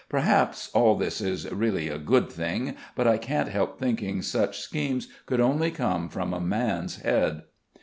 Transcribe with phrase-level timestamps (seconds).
[0.09, 5.07] Perhaps all this is really a good thing, but I can't help thinking such schemes
[5.27, 7.43] could only come from a man's head.